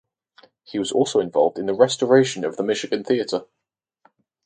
[0.63, 3.45] He was also involved in the restoration of the Michigan Theater.